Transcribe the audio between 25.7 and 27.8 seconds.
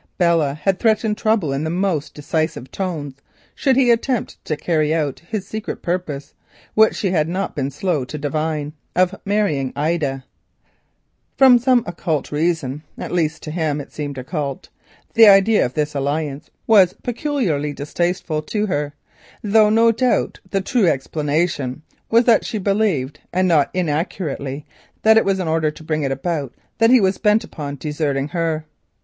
bring it about he was bent upon